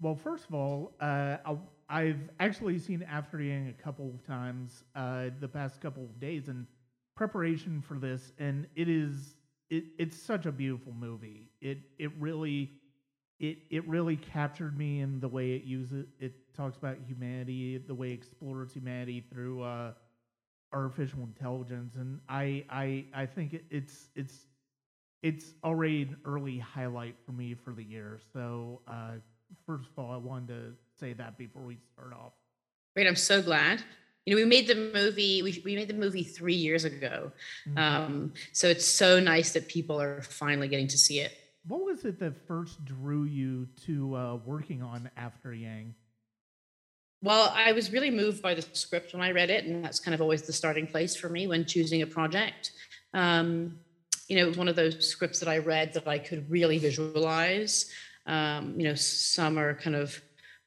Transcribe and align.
Well, 0.00 0.14
first 0.14 0.46
of 0.46 0.54
all, 0.54 0.94
uh, 1.00 1.36
I, 1.44 1.56
I've 1.88 2.30
actually 2.40 2.78
seen 2.78 3.02
After 3.02 3.40
Yang 3.40 3.68
a 3.78 3.82
couple 3.82 4.08
of 4.08 4.26
times 4.26 4.84
uh, 4.94 5.30
the 5.40 5.48
past 5.48 5.80
couple 5.80 6.04
of 6.04 6.18
days 6.20 6.48
in 6.48 6.66
preparation 7.16 7.82
for 7.82 7.98
this, 7.98 8.32
and 8.38 8.66
it 8.76 8.88
is 8.88 9.34
it, 9.68 9.84
it's 9.98 10.16
such 10.16 10.46
a 10.46 10.52
beautiful 10.52 10.92
movie. 10.94 11.50
It 11.60 11.78
it 11.98 12.10
really 12.18 12.70
it 13.40 13.58
it 13.70 13.86
really 13.88 14.16
captured 14.16 14.78
me 14.78 15.00
in 15.00 15.20
the 15.20 15.28
way 15.28 15.52
it 15.52 15.64
uses 15.64 16.06
it 16.18 16.54
talks 16.54 16.76
about 16.78 16.96
humanity, 17.06 17.78
the 17.78 17.94
way 17.94 18.10
it 18.12 18.14
explores 18.14 18.72
humanity 18.72 19.24
through 19.32 19.62
uh, 19.62 19.92
artificial 20.72 21.20
intelligence, 21.22 21.94
and 21.96 22.20
I 22.28 22.64
I 22.70 23.04
I 23.14 23.26
think 23.26 23.54
it, 23.54 23.64
it's 23.70 24.08
it's 24.14 24.46
it's 25.22 25.54
already 25.64 26.02
an 26.02 26.16
early 26.24 26.58
highlight 26.58 27.16
for 27.26 27.32
me 27.32 27.54
for 27.54 27.72
the 27.72 27.84
year. 27.84 28.18
So 28.32 28.80
uh, 28.88 29.14
first 29.66 29.88
of 29.90 29.98
all, 29.98 30.12
I 30.12 30.16
wanted 30.16 30.48
to 30.48 30.72
say 30.98 31.12
that 31.14 31.38
before 31.38 31.62
we 31.62 31.78
start 31.92 32.12
off. 32.12 32.32
Great, 32.94 33.06
I'm 33.06 33.16
so 33.16 33.40
glad. 33.42 33.82
You 34.26 34.34
know, 34.34 34.42
we 34.42 34.46
made 34.46 34.66
the 34.66 34.74
movie. 34.74 35.42
We, 35.42 35.62
we 35.64 35.74
made 35.76 35.88
the 35.88 35.94
movie 35.94 36.22
three 36.22 36.54
years 36.54 36.84
ago, 36.84 37.32
mm-hmm. 37.68 37.78
um, 37.78 38.32
so 38.52 38.68
it's 38.68 38.84
so 38.84 39.18
nice 39.18 39.52
that 39.52 39.68
people 39.68 40.00
are 40.00 40.22
finally 40.22 40.68
getting 40.68 40.88
to 40.88 40.98
see 40.98 41.20
it. 41.20 41.36
What 41.66 41.84
was 41.84 42.04
it 42.04 42.18
that 42.20 42.46
first 42.46 42.84
drew 42.84 43.24
you 43.24 43.68
to 43.86 44.16
uh, 44.16 44.36
working 44.44 44.82
on 44.82 45.10
After 45.16 45.52
Yang? 45.52 45.94
Well, 47.22 47.52
I 47.54 47.72
was 47.72 47.92
really 47.92 48.10
moved 48.10 48.40
by 48.40 48.54
the 48.54 48.62
script 48.72 49.12
when 49.12 49.22
I 49.22 49.30
read 49.30 49.50
it, 49.50 49.64
and 49.64 49.84
that's 49.84 50.00
kind 50.00 50.14
of 50.14 50.22
always 50.22 50.42
the 50.42 50.54
starting 50.54 50.86
place 50.86 51.14
for 51.14 51.28
me 51.28 51.46
when 51.46 51.66
choosing 51.66 52.00
a 52.00 52.06
project. 52.06 52.72
Um, 53.12 53.78
you 54.28 54.36
know, 54.36 54.44
it 54.44 54.48
was 54.48 54.56
one 54.56 54.68
of 54.68 54.76
those 54.76 55.06
scripts 55.06 55.40
that 55.40 55.48
I 55.48 55.58
read 55.58 55.92
that 55.94 56.08
I 56.08 56.18
could 56.18 56.50
really 56.50 56.78
visualize. 56.78 57.90
Um, 58.26 58.78
you 58.78 58.84
know, 58.84 58.94
some 58.94 59.58
are 59.58 59.74
kind 59.74 59.96
of 59.96 60.20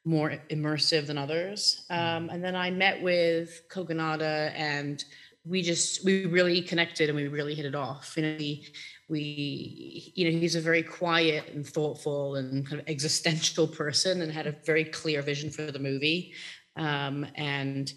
more 0.05 0.37
immersive 0.49 1.07
than 1.07 1.17
others. 1.17 1.85
Um, 1.89 1.97
mm-hmm. 1.97 2.29
and 2.29 2.43
then 2.43 2.55
I 2.55 2.71
met 2.71 3.01
with 3.01 3.63
Kogonada, 3.69 4.51
and 4.55 5.03
we 5.45 5.61
just 5.61 6.03
we 6.05 6.25
really 6.25 6.61
connected 6.61 7.09
and 7.09 7.15
we 7.15 7.27
really 7.27 7.55
hit 7.55 7.65
it 7.65 7.75
off. 7.75 8.13
You 8.17 8.23
know, 8.23 8.35
we, 8.37 8.65
we 9.09 10.11
you 10.15 10.25
know 10.25 10.37
he's 10.37 10.55
a 10.55 10.61
very 10.61 10.83
quiet 10.83 11.49
and 11.53 11.65
thoughtful 11.65 12.35
and 12.35 12.67
kind 12.67 12.81
of 12.81 12.87
existential 12.87 13.67
person 13.67 14.21
and 14.21 14.31
had 14.31 14.47
a 14.47 14.55
very 14.65 14.85
clear 14.85 15.21
vision 15.21 15.49
for 15.49 15.71
the 15.71 15.79
movie 15.79 16.33
um, 16.75 17.25
and 17.35 17.93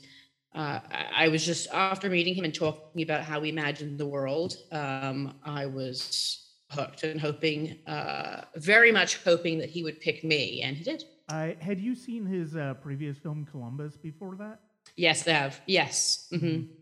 uh, 0.55 0.81
I 1.15 1.29
was 1.29 1.45
just 1.45 1.69
after 1.71 2.09
meeting 2.09 2.35
him 2.35 2.45
and 2.45 2.55
talking 2.55 3.03
about 3.03 3.23
how 3.23 3.41
we 3.41 3.51
imagined 3.51 3.99
the 3.99 4.07
world 4.07 4.57
um, 4.73 5.35
i 5.45 5.67
was 5.67 6.46
hooked 6.71 7.05
and 7.05 7.21
hoping 7.21 7.79
uh, 7.87 8.43
very 8.57 8.93
much 8.93 9.23
hoping 9.25 9.59
that 9.59 9.71
he 9.71 9.83
would 9.83 10.01
pick 10.01 10.25
me 10.25 10.63
and 10.63 10.77
he 10.77 10.85
did. 10.85 11.05
I 11.29 11.57
had 11.61 11.81
you 11.81 11.95
seen 11.95 12.25
his 12.25 12.57
uh, 12.57 12.75
previous 12.75 13.19
film 13.19 13.47
columbus 13.51 13.97
before 13.97 14.37
that? 14.37 14.61
Yes 14.97 15.27
i 15.27 15.33
have. 15.33 15.61
Yes. 15.67 16.29
Mm-hmm. 16.33 16.73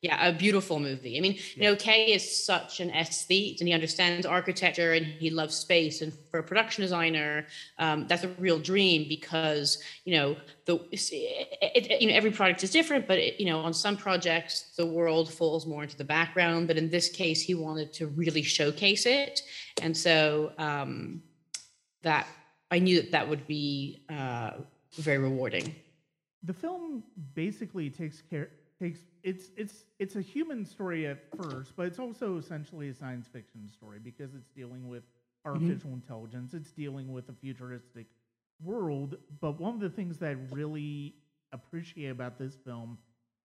Yeah, 0.00 0.28
a 0.28 0.32
beautiful 0.32 0.78
movie. 0.78 1.18
I 1.18 1.20
mean, 1.20 1.32
yeah. 1.32 1.40
you 1.56 1.62
know, 1.64 1.76
Kay 1.76 2.12
is 2.12 2.44
such 2.46 2.78
an 2.78 2.90
aesthete 2.90 3.58
and 3.58 3.66
he 3.66 3.74
understands 3.74 4.26
architecture 4.26 4.92
and 4.92 5.04
he 5.04 5.28
loves 5.28 5.56
space. 5.56 6.02
And 6.02 6.12
for 6.30 6.38
a 6.38 6.42
production 6.42 6.82
designer, 6.82 7.46
um, 7.80 8.06
that's 8.06 8.22
a 8.22 8.28
real 8.38 8.60
dream 8.60 9.06
because, 9.08 9.82
you 10.04 10.14
know, 10.14 10.36
the 10.66 10.76
it, 10.92 11.90
it, 11.90 12.00
you 12.00 12.08
know 12.08 12.14
every 12.14 12.30
project 12.30 12.62
is 12.62 12.70
different, 12.70 13.08
but 13.08 13.18
it, 13.18 13.40
you 13.40 13.46
know, 13.46 13.58
on 13.58 13.74
some 13.74 13.96
projects 13.96 14.72
the 14.76 14.86
world 14.86 15.32
falls 15.32 15.66
more 15.66 15.82
into 15.82 15.96
the 15.96 16.04
background. 16.04 16.68
But 16.68 16.76
in 16.76 16.90
this 16.90 17.08
case, 17.08 17.42
he 17.42 17.56
wanted 17.56 17.92
to 17.94 18.06
really 18.06 18.42
showcase 18.42 19.04
it, 19.04 19.42
and 19.82 19.96
so 19.96 20.52
um, 20.58 21.24
that 22.02 22.28
I 22.70 22.78
knew 22.78 23.00
that 23.00 23.10
that 23.10 23.28
would 23.28 23.48
be 23.48 24.04
uh, 24.08 24.52
very 24.92 25.18
rewarding. 25.18 25.74
The 26.44 26.52
film 26.52 27.02
basically 27.34 27.90
takes 27.90 28.22
care 28.22 28.50
takes 28.80 29.00
it's 29.22 29.50
it's 29.56 29.84
it's 29.98 30.16
a 30.16 30.20
human 30.20 30.64
story 30.64 31.06
at 31.06 31.18
first, 31.36 31.74
but 31.76 31.86
it's 31.86 31.98
also 31.98 32.38
essentially 32.38 32.88
a 32.88 32.94
science 32.94 33.26
fiction 33.26 33.68
story 33.68 33.98
because 34.02 34.34
it's 34.34 34.50
dealing 34.50 34.88
with 34.88 35.02
mm-hmm. 35.02 35.50
artificial 35.50 35.90
mm-hmm. 35.90 36.00
intelligence. 36.00 36.54
It's 36.54 36.70
dealing 36.70 37.12
with 37.12 37.28
a 37.28 37.32
futuristic 37.32 38.06
world. 38.62 39.16
But 39.40 39.60
one 39.60 39.74
of 39.74 39.80
the 39.80 39.90
things 39.90 40.18
that 40.18 40.30
I 40.30 40.36
really 40.54 41.14
appreciate 41.52 42.10
about 42.10 42.38
this 42.38 42.54
film 42.64 42.98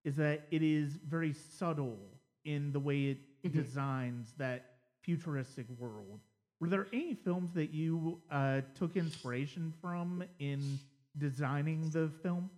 is 0.03 0.15
that 0.17 0.47
it 0.51 0.61
is 0.61 0.99
very 1.07 1.33
subtle 1.33 1.97
in 2.45 2.71
the 2.71 2.79
way 2.79 3.05
it 3.05 3.17
mm-hmm. 3.43 3.57
designs 3.61 4.33
that 4.37 4.65
futuristic 5.01 5.65
world. 5.79 6.19
Were 6.59 6.67
there 6.67 6.87
any 6.93 7.13
films 7.13 7.51
that 7.53 7.73
you 7.73 8.21
uh, 8.31 8.61
took 8.75 8.95
inspiration 8.95 9.73
from 9.81 10.23
in 10.39 10.79
designing 11.17 11.89
the 11.89 12.09
film? 12.21 12.49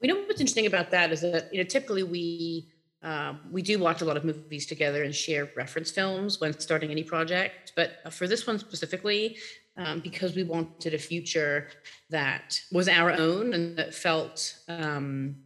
We 0.00 0.08
know 0.08 0.16
what's 0.16 0.40
interesting 0.40 0.66
about 0.66 0.90
that 0.92 1.12
is 1.12 1.22
that 1.22 1.52
you 1.52 1.58
know 1.58 1.68
typically 1.68 2.02
we 2.02 2.68
um, 3.02 3.40
we 3.50 3.62
do 3.62 3.78
watch 3.78 4.02
a 4.02 4.04
lot 4.04 4.16
of 4.16 4.24
movies 4.24 4.66
together 4.66 5.04
and 5.04 5.14
share 5.14 5.50
reference 5.56 5.90
films 5.90 6.40
when 6.40 6.58
starting 6.58 6.90
any 6.90 7.04
project. 7.04 7.72
But 7.76 8.12
for 8.12 8.26
this 8.26 8.46
one 8.46 8.58
specifically, 8.58 9.36
um, 9.76 10.00
because 10.00 10.34
we 10.34 10.42
wanted 10.42 10.94
a 10.94 10.98
future 10.98 11.68
that 12.10 12.60
was 12.72 12.88
our 12.88 13.12
own 13.12 13.54
and 13.54 13.76
that 13.78 13.94
felt 13.94 14.56
um, 14.68 15.36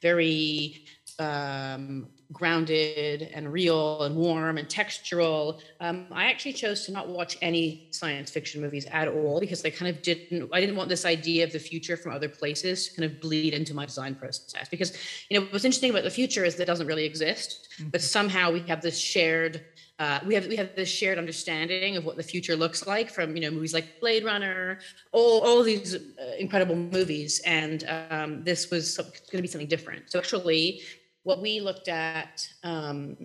very 0.00 0.86
um, 1.18 2.08
grounded 2.32 3.30
and 3.34 3.52
real 3.52 4.02
and 4.02 4.16
warm 4.16 4.58
and 4.58 4.68
textural. 4.68 5.60
Um, 5.80 6.06
I 6.10 6.26
actually 6.26 6.54
chose 6.54 6.84
to 6.86 6.92
not 6.92 7.08
watch 7.08 7.38
any 7.40 7.88
science 7.90 8.30
fiction 8.30 8.60
movies 8.60 8.86
at 8.90 9.08
all 9.08 9.40
because 9.40 9.64
I 9.64 9.70
kind 9.70 9.94
of 9.94 10.02
didn't. 10.02 10.50
I 10.52 10.60
didn't 10.60 10.76
want 10.76 10.88
this 10.88 11.04
idea 11.04 11.44
of 11.44 11.52
the 11.52 11.58
future 11.58 11.96
from 11.96 12.12
other 12.12 12.28
places 12.28 12.88
to 12.88 12.96
kind 12.96 13.10
of 13.10 13.20
bleed 13.20 13.54
into 13.54 13.74
my 13.74 13.86
design 13.86 14.14
process. 14.14 14.68
Because 14.68 14.96
you 15.28 15.38
know 15.38 15.46
what's 15.50 15.64
interesting 15.64 15.90
about 15.90 16.04
the 16.04 16.10
future 16.10 16.44
is 16.44 16.56
that 16.56 16.64
it 16.64 16.66
doesn't 16.66 16.86
really 16.86 17.04
exist, 17.04 17.68
mm-hmm. 17.78 17.90
but 17.90 18.02
somehow 18.02 18.50
we 18.50 18.60
have 18.60 18.82
this 18.82 18.98
shared. 18.98 19.64
Uh, 19.98 20.20
we 20.26 20.34
have 20.34 20.46
we 20.46 20.56
have 20.56 20.76
this 20.76 20.90
shared 20.90 21.16
understanding 21.16 21.96
of 21.96 22.04
what 22.04 22.16
the 22.16 22.22
future 22.22 22.54
looks 22.54 22.86
like 22.86 23.08
from 23.08 23.34
you 23.34 23.42
know 23.42 23.50
movies 23.50 23.72
like 23.72 23.98
Blade 24.00 24.24
Runner, 24.24 24.78
all 25.12 25.40
all 25.40 25.62
these 25.62 25.94
uh, 25.94 25.98
incredible 26.38 26.76
movies, 26.76 27.40
and 27.46 27.84
um, 28.10 28.44
this 28.44 28.70
was 28.70 28.96
going 28.98 29.38
to 29.38 29.42
be 29.42 29.48
something 29.48 29.68
different. 29.68 30.10
So 30.10 30.18
actually, 30.18 30.82
what 31.26 31.42
we 31.42 31.60
looked 31.60 31.88
at 31.88 32.48
um, 32.62 33.16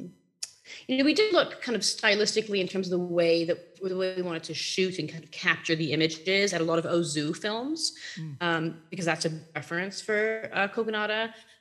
you 0.87 0.97
know 0.97 1.03
we 1.03 1.13
did 1.13 1.31
look 1.33 1.61
kind 1.61 1.75
of 1.75 1.83
stylistically 1.83 2.59
in 2.59 2.67
terms 2.67 2.87
of 2.87 2.91
the 2.91 3.05
way 3.19 3.45
that 3.45 3.75
the 3.79 3.95
way 3.95 4.15
we 4.15 4.23
wanted 4.23 4.43
to 4.43 4.55
shoot 4.55 4.97
and 4.97 5.07
kind 5.07 5.23
of 5.23 5.29
capture 5.29 5.75
the 5.75 5.93
images 5.93 6.51
at 6.51 6.61
a 6.61 6.63
lot 6.63 6.79
of 6.79 6.85
ozu 6.85 7.35
films 7.35 7.93
mm. 8.19 8.35
um, 8.41 8.77
because 8.89 9.05
that's 9.05 9.25
a 9.25 9.31
reference 9.55 10.01
for 10.01 10.49
uh. 10.53 10.67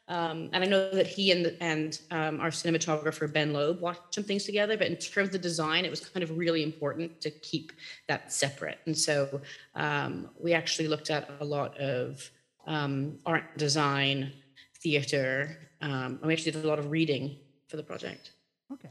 Um, 0.09 0.51
and 0.53 0.65
I 0.65 0.67
know 0.67 0.91
that 0.91 1.07
he 1.07 1.31
and 1.31 1.57
and 1.61 2.01
um, 2.11 2.41
our 2.41 2.49
cinematographer 2.51 3.33
Ben 3.33 3.53
Loeb 3.53 3.81
watched 3.81 4.15
some 4.17 4.25
things 4.25 4.43
together, 4.45 4.77
but 4.77 4.89
in 4.89 4.97
terms 4.97 5.29
of 5.29 5.33
the 5.33 5.39
design, 5.39 5.85
it 5.85 5.91
was 5.91 6.01
kind 6.01 6.25
of 6.25 6.37
really 6.37 6.65
important 6.65 7.21
to 7.21 7.31
keep 7.31 7.71
that 8.09 8.33
separate. 8.33 8.79
And 8.87 8.99
so 8.99 9.41
um, 9.77 10.31
we 10.37 10.53
actually 10.53 10.89
looked 10.89 11.11
at 11.11 11.31
a 11.39 11.45
lot 11.45 11.79
of 11.79 12.29
um, 12.67 13.19
art 13.25 13.57
design, 13.57 14.33
theater, 14.83 15.57
um, 15.81 16.19
I 16.23 16.33
actually 16.33 16.53
did 16.53 16.65
a 16.65 16.69
lot 16.69 16.79
of 16.79 16.91
reading 16.91 17.37
for 17.69 17.77
the 17.77 17.83
project. 17.83 18.33
Okay. 18.73 18.89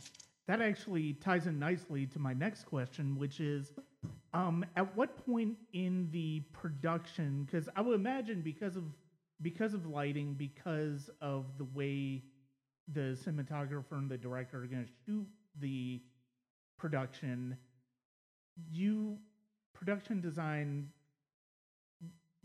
That 0.47 0.61
actually 0.61 1.13
ties 1.13 1.47
in 1.47 1.59
nicely 1.59 2.05
to 2.07 2.19
my 2.19 2.33
next 2.33 2.63
question, 2.63 3.17
which 3.17 3.39
is 3.39 3.71
um, 4.33 4.65
at 4.75 4.95
what 4.95 5.25
point 5.25 5.57
in 5.73 6.09
the 6.11 6.41
production, 6.53 7.43
because 7.43 7.69
I 7.75 7.81
would 7.81 7.95
imagine 7.95 8.41
because 8.41 8.75
of 8.75 8.83
because 9.41 9.73
of 9.73 9.85
lighting, 9.85 10.33
because 10.33 11.09
of 11.21 11.45
the 11.57 11.63
way 11.73 12.23
the 12.91 13.17
cinematographer 13.25 13.93
and 13.93 14.09
the 14.09 14.17
director 14.17 14.63
are 14.63 14.65
going 14.65 14.85
to 14.85 14.91
shoot 15.05 15.27
the 15.59 16.01
production, 16.77 17.55
you 18.69 19.17
production 19.73 20.19
design 20.19 20.89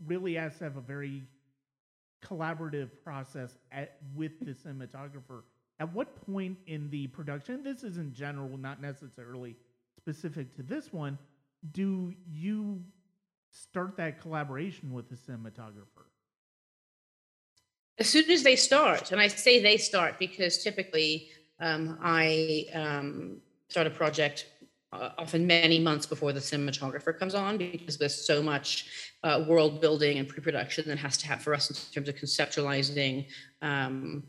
really 0.05 0.35
has 0.35 0.57
to 0.57 0.63
have 0.63 0.77
a 0.77 0.81
very 0.81 1.23
collaborative 2.25 2.89
process 3.03 3.57
at, 3.71 3.97
with 4.15 4.39
the 4.39 4.51
cinematographer. 4.51 5.43
At 5.79 5.93
what 5.93 6.25
point 6.25 6.57
in 6.67 6.89
the 6.89 7.07
production, 7.07 7.63
this 7.63 7.83
is 7.83 7.97
in 7.97 8.13
general, 8.13 8.57
not 8.57 8.81
necessarily 8.81 9.55
specific 9.97 10.55
to 10.55 10.63
this 10.63 10.91
one, 10.93 11.17
do 11.71 12.13
you 12.27 12.81
start 13.51 13.97
that 13.97 14.21
collaboration 14.21 14.93
with 14.93 15.09
the 15.09 15.15
cinematographer? 15.15 16.05
As 17.97 18.07
soon 18.07 18.29
as 18.29 18.43
they 18.43 18.55
start, 18.55 19.11
and 19.11 19.21
I 19.21 19.27
say 19.27 19.61
they 19.61 19.77
start 19.77 20.19
because 20.19 20.63
typically 20.63 21.29
um, 21.59 21.97
I 22.01 22.65
um, 22.73 23.37
start 23.69 23.87
a 23.87 23.89
project 23.89 24.47
uh, 25.01 25.11
often 25.17 25.45
many 25.45 25.79
months 25.79 26.05
before 26.05 26.33
the 26.33 26.39
cinematographer 26.39 27.17
comes 27.17 27.35
on 27.35 27.57
because 27.57 27.97
there's 27.97 28.25
so 28.25 28.41
much 28.41 28.87
uh, 29.23 29.43
world 29.47 29.81
building 29.81 30.17
and 30.17 30.27
pre-production 30.27 30.87
that 30.87 30.97
has 30.97 31.17
to 31.17 31.27
happen 31.27 31.43
for 31.43 31.53
us 31.53 31.69
in 31.69 31.75
terms 31.93 32.09
of 32.09 32.15
conceptualizing 32.15 33.25
um, 33.61 34.23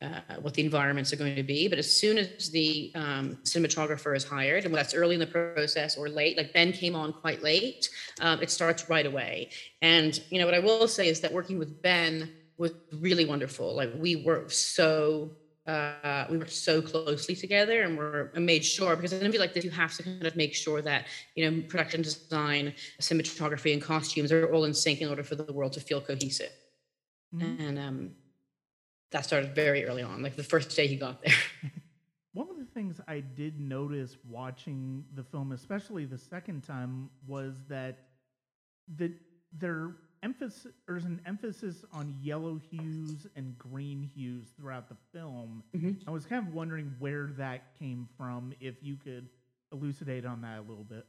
uh, 0.00 0.20
what 0.40 0.54
the 0.54 0.64
environments 0.64 1.12
are 1.12 1.16
going 1.16 1.34
to 1.34 1.42
be. 1.42 1.68
But 1.68 1.78
as 1.78 1.90
soon 1.90 2.18
as 2.18 2.50
the 2.50 2.92
um, 2.94 3.38
cinematographer 3.42 4.16
is 4.16 4.24
hired, 4.24 4.64
and 4.64 4.74
that's 4.74 4.94
early 4.94 5.14
in 5.14 5.20
the 5.20 5.26
process 5.26 5.96
or 5.96 6.08
late, 6.08 6.36
like 6.36 6.52
Ben 6.52 6.72
came 6.72 6.94
on 6.94 7.12
quite 7.12 7.42
late, 7.42 7.88
um, 8.20 8.40
it 8.40 8.50
starts 8.50 8.88
right 8.88 9.06
away. 9.06 9.50
And 9.82 10.20
you 10.30 10.38
know 10.38 10.44
what 10.44 10.54
I 10.54 10.60
will 10.60 10.86
say 10.88 11.08
is 11.08 11.20
that 11.20 11.32
working 11.32 11.58
with 11.58 11.82
Ben 11.82 12.30
was 12.58 12.72
really 13.00 13.24
wonderful. 13.24 13.74
Like 13.74 13.90
we 13.96 14.16
worked 14.16 14.52
so 14.52 15.30
uh, 15.68 16.26
we 16.30 16.38
worked 16.38 16.50
so 16.50 16.80
closely 16.80 17.36
together 17.36 17.82
and 17.82 17.98
we're 17.98 18.30
and 18.34 18.46
made 18.46 18.64
sure 18.64 18.96
because 18.96 19.12
in 19.12 19.20
a 19.20 19.24
movie 19.24 19.38
like 19.38 19.52
this 19.52 19.64
you 19.64 19.70
have 19.70 19.94
to 19.94 20.02
kind 20.02 20.26
of 20.26 20.34
make 20.34 20.54
sure 20.54 20.80
that 20.80 21.06
you 21.34 21.48
know 21.48 21.62
production 21.68 22.00
design 22.00 22.72
cinematography 23.00 23.74
and 23.74 23.82
costumes 23.82 24.32
are 24.32 24.50
all 24.52 24.64
in 24.64 24.72
sync 24.72 25.02
in 25.02 25.08
order 25.08 25.22
for 25.22 25.34
the 25.34 25.52
world 25.52 25.72
to 25.72 25.80
feel 25.80 26.00
cohesive 26.00 26.52
mm-hmm. 27.34 27.62
and 27.62 27.78
um, 27.78 28.10
that 29.12 29.26
started 29.26 29.54
very 29.54 29.84
early 29.84 30.02
on 30.02 30.22
like 30.22 30.36
the 30.36 30.42
first 30.42 30.74
day 30.74 30.86
he 30.86 30.96
got 30.96 31.22
there 31.22 31.34
one 32.32 32.48
of 32.48 32.56
the 32.58 32.64
things 32.64 32.98
i 33.06 33.20
did 33.20 33.60
notice 33.60 34.16
watching 34.26 35.04
the 35.14 35.22
film 35.22 35.52
especially 35.52 36.06
the 36.06 36.18
second 36.18 36.62
time 36.62 37.10
was 37.26 37.62
that 37.68 37.98
the 38.96 39.12
there 39.52 39.96
emphasis 40.22 40.66
there's 40.86 41.04
an 41.04 41.20
emphasis 41.26 41.84
on 41.92 42.14
yellow 42.20 42.60
hues 42.70 43.26
and 43.36 43.56
green 43.58 44.02
hues 44.02 44.48
throughout 44.56 44.88
the 44.88 44.96
film. 45.12 45.62
Mm-hmm. 45.76 46.08
I 46.08 46.12
was 46.12 46.26
kind 46.26 46.46
of 46.46 46.54
wondering 46.54 46.94
where 46.98 47.30
that 47.38 47.78
came 47.78 48.08
from, 48.16 48.52
if 48.60 48.76
you 48.82 48.96
could 48.96 49.28
elucidate 49.72 50.24
on 50.24 50.40
that 50.42 50.58
a 50.58 50.62
little 50.62 50.84
bit. 50.84 51.06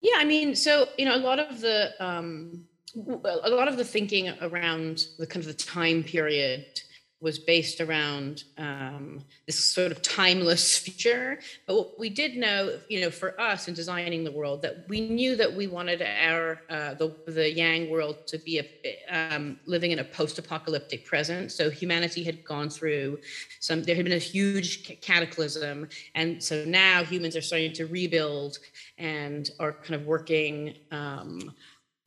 Yeah, 0.00 0.16
I 0.16 0.24
mean, 0.24 0.54
so 0.54 0.88
you 0.96 1.04
know, 1.04 1.16
a 1.16 1.18
lot 1.18 1.38
of 1.38 1.60
the 1.60 1.92
um, 2.00 2.64
a 2.96 3.50
lot 3.50 3.68
of 3.68 3.76
the 3.76 3.84
thinking 3.84 4.28
around 4.40 5.06
the 5.18 5.26
kind 5.26 5.44
of 5.44 5.46
the 5.46 5.64
time 5.64 6.02
period 6.02 6.80
was 7.20 7.38
based 7.38 7.80
around 7.80 8.44
um, 8.58 9.20
this 9.46 9.58
sort 9.58 9.90
of 9.90 10.00
timeless 10.02 10.78
future. 10.78 11.40
But 11.66 11.74
what 11.74 11.98
we 11.98 12.10
did 12.10 12.36
know, 12.36 12.78
you 12.88 13.00
know, 13.00 13.10
for 13.10 13.38
us 13.40 13.66
in 13.66 13.74
designing 13.74 14.22
the 14.22 14.30
world, 14.30 14.62
that 14.62 14.84
we 14.88 15.00
knew 15.00 15.34
that 15.36 15.52
we 15.52 15.66
wanted 15.66 16.00
our 16.00 16.60
uh, 16.70 16.94
the 16.94 17.14
the 17.26 17.52
Yang 17.52 17.90
world 17.90 18.26
to 18.28 18.38
be 18.38 18.60
a, 18.60 19.34
um, 19.34 19.58
living 19.66 19.90
in 19.90 19.98
a 19.98 20.04
post-apocalyptic 20.04 21.04
present. 21.04 21.50
So 21.50 21.70
humanity 21.70 22.22
had 22.22 22.44
gone 22.44 22.70
through 22.70 23.18
some. 23.58 23.82
There 23.82 23.96
had 23.96 24.04
been 24.04 24.14
a 24.14 24.18
huge 24.18 25.00
cataclysm, 25.00 25.88
and 26.14 26.42
so 26.42 26.64
now 26.64 27.02
humans 27.02 27.34
are 27.36 27.42
starting 27.42 27.72
to 27.74 27.86
rebuild 27.86 28.58
and 28.96 29.50
are 29.58 29.72
kind 29.72 29.94
of 30.00 30.06
working. 30.06 30.74
Um, 30.92 31.54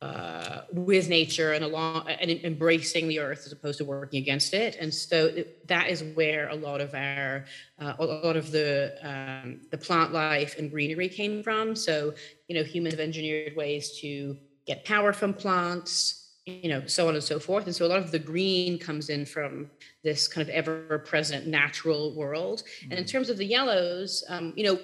uh, 0.02 0.62
with 0.72 1.08
nature 1.08 1.52
and 1.52 1.64
along 1.64 2.08
and 2.08 2.28
embracing 2.30 3.06
the 3.06 3.20
earth 3.20 3.42
as 3.46 3.52
opposed 3.52 3.78
to 3.78 3.84
working 3.84 4.20
against 4.20 4.52
it. 4.52 4.76
And 4.80 4.92
so 4.92 5.26
it, 5.26 5.68
that 5.68 5.88
is 5.90 6.02
where 6.16 6.48
a 6.48 6.56
lot 6.56 6.80
of 6.80 6.92
our 6.92 7.44
uh, 7.78 7.94
a 8.00 8.04
lot 8.04 8.36
of 8.36 8.50
the 8.50 8.96
um, 9.02 9.60
the 9.70 9.78
plant 9.78 10.12
life 10.12 10.58
and 10.58 10.72
greenery 10.72 11.08
came 11.08 11.42
from. 11.44 11.76
So 11.76 12.14
you 12.48 12.56
know 12.56 12.64
humans 12.64 12.94
have 12.94 13.00
engineered 13.00 13.54
ways 13.54 14.00
to 14.00 14.36
get 14.66 14.84
power 14.84 15.12
from 15.12 15.34
plants, 15.34 16.30
you 16.46 16.68
know, 16.68 16.84
so 16.86 17.06
on 17.06 17.14
and 17.14 17.22
so 17.22 17.38
forth. 17.38 17.66
And 17.66 17.74
so 17.74 17.86
a 17.86 17.90
lot 17.94 17.98
of 17.98 18.10
the 18.10 18.18
green 18.18 18.78
comes 18.78 19.08
in 19.08 19.24
from 19.24 19.70
this 20.02 20.26
kind 20.26 20.42
of 20.48 20.52
ever-present 20.52 21.46
natural 21.46 22.12
world. 22.14 22.62
Mm-hmm. 22.62 22.90
And 22.90 22.98
in 23.00 23.04
mm. 23.04 23.10
terms 23.10 23.28
of 23.28 23.38
the 23.38 23.44
yellows, 23.44 24.24
um, 24.28 24.52
you 24.56 24.64
know, 24.64 24.78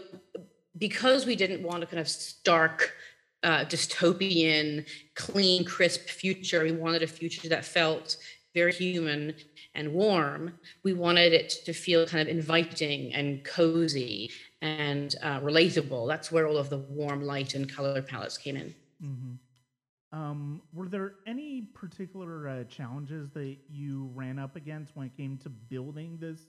because 0.76 1.26
we 1.26 1.36
didn't 1.36 1.62
want 1.62 1.80
to 1.80 1.86
kind 1.86 2.00
of 2.00 2.08
stark 2.08 2.94
uh, 3.42 3.64
dystopian, 3.64 4.86
clean, 5.14 5.64
crisp 5.64 6.08
future. 6.08 6.64
We 6.64 6.72
wanted 6.72 7.02
a 7.02 7.06
future 7.06 7.48
that 7.48 7.64
felt 7.64 8.16
very 8.54 8.72
human 8.72 9.34
and 9.74 9.92
warm. 9.92 10.52
We 10.82 10.92
wanted 10.92 11.32
it 11.32 11.50
to 11.64 11.72
feel 11.72 12.06
kind 12.06 12.22
of 12.22 12.28
inviting 12.28 13.14
and 13.14 13.44
cozy 13.44 14.30
and 14.60 15.14
uh, 15.22 15.40
relatable. 15.40 16.08
That's 16.08 16.32
where 16.32 16.46
all 16.48 16.56
of 16.56 16.70
the 16.70 16.78
warm 16.78 17.22
light 17.22 17.54
and 17.54 17.72
color 17.72 18.02
palettes 18.02 18.38
came 18.38 18.56
in. 18.56 18.74
Mm-hmm. 19.02 20.18
Um, 20.18 20.62
were 20.72 20.88
there 20.88 21.16
any 21.26 21.68
particular 21.74 22.48
uh, 22.48 22.64
challenges 22.64 23.30
that 23.34 23.56
you 23.68 24.10
ran 24.14 24.38
up 24.38 24.56
against 24.56 24.96
when 24.96 25.06
it 25.06 25.16
came 25.16 25.36
to 25.38 25.50
building 25.50 26.16
this 26.18 26.40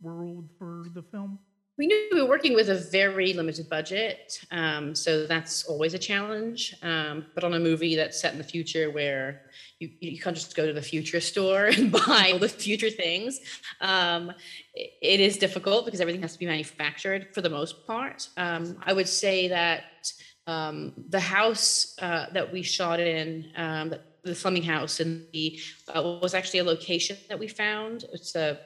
world 0.00 0.48
for 0.58 0.86
the 0.94 1.02
film? 1.02 1.38
We 1.82 1.88
knew 1.88 2.08
we 2.12 2.22
were 2.22 2.28
working 2.28 2.54
with 2.54 2.68
a 2.68 2.76
very 2.76 3.32
limited 3.32 3.68
budget, 3.68 4.38
um, 4.52 4.94
so 4.94 5.26
that's 5.26 5.64
always 5.64 5.94
a 5.94 5.98
challenge. 5.98 6.76
Um, 6.80 7.26
but 7.34 7.42
on 7.42 7.54
a 7.54 7.58
movie 7.58 7.96
that's 7.96 8.20
set 8.20 8.30
in 8.30 8.38
the 8.38 8.44
future, 8.44 8.88
where 8.88 9.42
you, 9.80 9.90
you 9.98 10.20
can't 10.20 10.36
just 10.36 10.54
go 10.54 10.64
to 10.64 10.72
the 10.72 10.80
future 10.80 11.20
store 11.20 11.64
and 11.76 11.90
buy 11.90 12.30
all 12.32 12.38
the 12.38 12.48
future 12.48 12.88
things, 12.88 13.40
um, 13.80 14.32
it, 14.76 15.18
is 15.18 15.38
difficult 15.38 15.84
because 15.84 16.00
everything 16.00 16.22
has 16.22 16.34
to 16.34 16.38
be 16.38 16.46
manufactured 16.46 17.26
for 17.34 17.40
the 17.40 17.50
most 17.50 17.84
part. 17.84 18.28
Um, 18.36 18.78
I 18.86 18.92
would 18.92 19.08
say 19.08 19.48
that 19.48 20.12
um, 20.46 20.92
the 21.08 21.18
house 21.18 21.96
uh, 22.00 22.26
that 22.32 22.52
we 22.52 22.62
shot 22.62 23.00
in, 23.00 23.50
um, 23.56 23.92
the 24.22 24.36
Fleming 24.36 24.62
house, 24.62 25.00
and 25.00 25.26
the 25.32 25.58
uh, 25.92 26.00
was 26.22 26.32
actually 26.32 26.60
a 26.60 26.64
location 26.64 27.16
that 27.28 27.40
we 27.40 27.48
found. 27.48 28.04
It's 28.12 28.36
a 28.36 28.60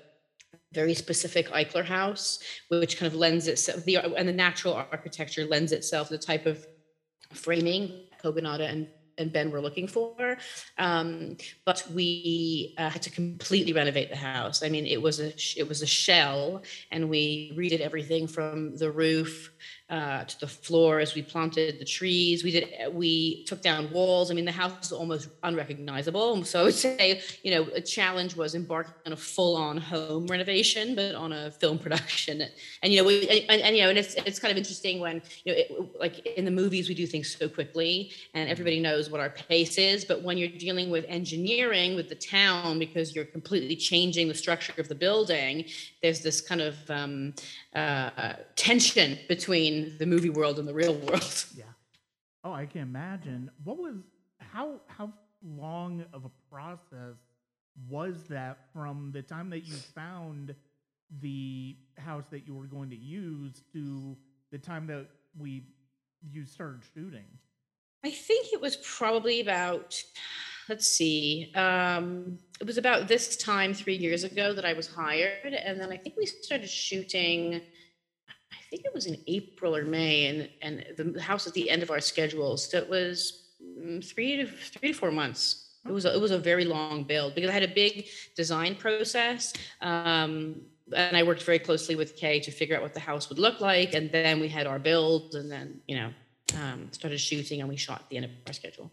very 0.81 0.95
specific 0.95 1.45
Eichler 1.59 1.87
house, 1.99 2.39
which 2.69 2.99
kind 2.99 3.11
of 3.13 3.17
lends 3.25 3.45
itself 3.49 3.85
the 3.89 3.97
and 4.21 4.29
the 4.29 4.39
natural 4.47 4.75
architecture 4.75 5.45
lends 5.55 5.73
itself 5.73 6.05
the 6.09 6.23
type 6.31 6.47
of 6.53 6.57
framing 7.33 7.83
Kogonada 8.23 8.67
and 8.73 8.87
and 9.19 9.33
Ben 9.33 9.51
were 9.51 9.61
looking 9.61 9.89
for. 9.89 10.37
Um, 10.79 11.37
but 11.65 11.79
we 11.99 12.75
uh, 12.79 12.91
had 12.91 13.03
to 13.03 13.11
completely 13.11 13.73
renovate 13.73 14.11
the 14.11 14.17
house. 14.17 14.63
I 14.63 14.69
mean, 14.69 14.87
it 14.87 15.01
was 15.01 15.21
a 15.21 15.33
it 15.57 15.67
was 15.69 15.83
a 15.83 15.87
shell, 15.87 16.63
and 16.91 17.09
we 17.09 17.53
redid 17.57 17.81
everything 17.81 18.27
from 18.27 18.77
the 18.77 18.91
roof 18.91 19.51
uh, 19.89 20.25
to 20.25 20.41
the 20.41 20.47
floor 20.49 20.99
as 20.99 21.15
we 21.15 21.23
planted 21.23 21.79
the 21.79 21.85
trees. 21.85 22.43
We 22.43 22.51
did 22.51 22.93
we 22.93 23.45
took 23.45 23.63
down 23.63 23.91
walls. 23.93 24.31
I 24.31 24.35
mean, 24.35 24.45
the 24.45 24.53
house 24.53 24.87
is 24.87 24.93
almost 24.93 25.29
unrecognizable. 25.45 26.45
So 26.45 26.61
I 26.61 26.63
would 26.65 26.75
say, 26.87 27.21
you 27.45 27.53
know, 27.53 27.69
a 27.75 27.81
challenge 27.81 28.35
was 28.35 28.55
embarking 28.57 28.95
on 29.07 29.13
a 29.13 29.17
full-on 29.17 29.77
home 29.77 30.27
renovation, 30.27 30.97
but 30.97 31.15
on 31.15 31.33
a 31.33 31.53
film 31.53 31.79
production. 31.87 32.43
And 32.83 32.93
you 32.93 33.01
know, 33.01 33.07
we 33.07 33.47
and, 33.49 33.63
and 33.63 33.77
you 33.77 33.85
know, 33.85 33.91
and 33.91 33.99
it's 33.99 34.15
it's 34.15 34.41
kind 34.41 34.51
of 34.51 34.59
interesting 34.59 34.99
when 34.99 35.23
you 35.45 35.53
know, 35.53 35.59
it, 35.59 36.01
like 36.01 36.27
in 36.27 36.45
the 36.45 36.51
movies, 36.51 36.89
we 36.89 36.95
do 36.95 37.07
things 37.07 37.37
so 37.37 37.49
quickly, 37.49 38.11
and 38.35 38.51
everybody 38.51 38.81
knows 38.81 39.09
what 39.09 39.21
our 39.21 39.31
pace 39.31 39.79
is. 39.79 40.05
But 40.05 40.23
when 40.23 40.37
you're 40.37 40.49
dealing 40.49 40.91
with 40.91 41.05
engineering 41.09 41.95
with 41.95 42.09
the 42.09 42.17
town, 42.17 42.81
because 42.81 43.15
you're 43.15 43.25
completely 43.25 43.77
changing 43.77 44.27
the 44.27 44.35
structure 44.35 44.75
of 44.79 44.89
the 44.89 44.97
building, 44.97 45.65
there's 46.03 46.23
this 46.23 46.41
kind 46.41 46.61
of 46.61 46.77
um, 46.91 47.35
uh, 47.77 48.33
tension 48.57 49.19
between 49.29 49.97
the 49.99 50.07
movie 50.07 50.31
world 50.31 50.59
and 50.59 50.67
the 50.67 50.75
real 50.75 50.95
world. 50.95 51.45
Yeah. 51.57 51.65
Oh, 52.45 52.53
I 52.53 52.67
can 52.67 52.83
imagine. 52.83 53.51
What 53.65 53.79
was 53.79 53.97
how 54.39 54.81
how 54.87 55.13
long 55.43 56.05
of 56.13 56.25
a 56.25 56.31
process 56.51 57.17
was 57.89 58.23
that 58.29 58.59
from 58.73 59.11
the 59.13 59.23
time 59.23 59.51
that 59.51 59.61
you 59.61 59.75
found 59.75 60.55
the 61.21 61.77
house 61.99 62.25
that 62.31 62.47
you 62.47 62.55
were 62.55 62.67
going 62.67 62.91
to 62.91 62.97
use 62.97 63.63
to 63.73 64.17
the 64.53 64.59
time 64.59 64.87
that 64.87 65.07
we 65.39 65.65
you 66.31 66.47
started 66.47 66.83
shooting? 66.95 67.27
I 68.05 68.11
think 68.11 68.53
it 68.53 68.61
was 68.61 68.77
probably 68.77 69.41
about 69.41 70.01
let's 70.69 70.89
see. 70.89 71.53
Um, 71.55 72.39
it 72.61 72.67
was 72.67 72.79
about 72.79 73.09
this 73.09 73.37
time 73.37 73.75
three 73.75 73.97
years 73.97 74.25
ago 74.25 74.53
that 74.53 74.65
I 74.65 74.73
was 74.73 74.87
hired, 74.87 75.55
and 75.55 75.81
then 75.81 75.93
I 75.93 75.97
think 75.97 76.17
we 76.17 76.27
started 76.27 76.69
shooting. 76.69 77.61
I 78.53 78.57
think 78.71 78.85
it 78.85 78.95
was 78.95 79.07
in 79.07 79.19
April 79.27 79.77
or 79.77 79.85
May, 79.85 80.27
and 80.27 80.49
and 80.63 81.15
the 81.15 81.21
house 81.21 81.47
at 81.47 81.55
the 81.55 81.71
end 81.71 81.83
of 81.83 81.91
our 81.91 82.01
schedule. 82.01 82.57
So 82.57 82.79
it 82.79 82.89
was 82.89 83.51
mm, 83.63 84.05
three 84.05 84.37
to 84.37 84.47
three 84.47 84.93
to 84.93 84.99
four 84.99 85.11
months. 85.11 85.63
It 85.87 85.93
was 85.93 86.05
a, 86.05 86.15
it 86.15 86.21
was 86.21 86.33
a 86.33 86.39
very 86.39 86.65
long 86.65 87.05
build 87.05 87.35
because 87.35 87.51
I 87.51 87.53
had 87.53 87.63
a 87.63 87.69
big 87.69 88.07
design 88.35 88.75
process. 88.75 89.53
Um, 89.81 90.63
and 90.95 91.17
I 91.17 91.23
worked 91.25 91.43
very 91.43 91.59
closely 91.59 91.97
with 91.97 92.17
Kay 92.17 92.39
to 92.41 92.51
figure 92.53 92.77
out 92.77 92.83
what 92.83 92.95
the 92.95 93.01
house 93.01 93.29
would 93.29 93.41
look 93.41 93.61
like, 93.61 93.95
and 93.95 94.11
then 94.13 94.39
we 94.39 94.49
had 94.49 94.67
our 94.69 94.79
build, 94.79 95.35
and 95.35 95.51
then 95.51 95.81
you 95.87 95.97
know 95.97 96.11
um, 96.61 96.89
started 96.93 97.19
shooting, 97.19 97.61
and 97.61 97.69
we 97.69 97.77
shot 97.77 98.09
the 98.09 98.17
end 98.17 98.27
of 98.27 98.31
our 98.47 98.53
schedule. 98.53 98.91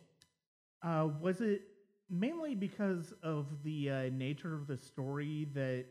Uh, 0.83 1.07
was 1.21 1.39
it 1.41 1.61
mainly 2.09 2.53
because 2.53 3.13
of 3.23 3.47
the 3.63 3.89
uh, 3.89 4.01
nature 4.11 4.53
of 4.53 4.67
the 4.67 4.77
story 4.77 5.47
that 5.53 5.85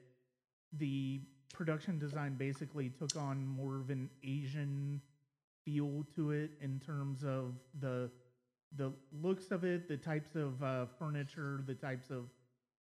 the 0.75 1.21
production 1.53 1.99
design 1.99 2.35
basically 2.35 2.91
took 2.91 3.17
on 3.17 3.47
more 3.47 3.81
of 3.81 3.91
an 3.91 4.09
Asian 4.23 5.01
feel 5.65 6.05
to 6.15 6.31
it 6.33 6.51
in 6.61 6.79
terms 6.81 7.25
of 7.25 7.55
the 7.81 8.11
the 8.77 8.91
looks 9.21 9.51
of 9.51 9.65
it, 9.65 9.87
the 9.87 9.99
types 9.99 10.35
of 10.35 10.63
uh, 10.63 10.87
furniture, 10.99 11.63
the 11.67 11.75
types 11.75 12.09
of 12.11 12.25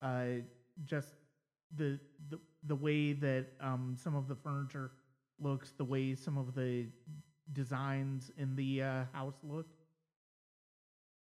uh, 0.01 0.41
just 0.85 1.13
the, 1.77 1.99
the 2.29 2.39
the 2.67 2.75
way 2.75 3.13
that 3.13 3.47
um, 3.61 3.95
some 3.97 4.15
of 4.15 4.27
the 4.27 4.35
furniture 4.35 4.91
looks, 5.39 5.71
the 5.77 5.83
way 5.83 6.15
some 6.15 6.37
of 6.37 6.53
the 6.53 6.85
designs 7.53 8.31
in 8.37 8.55
the 8.55 8.81
uh, 8.83 9.03
house 9.13 9.37
look. 9.43 9.67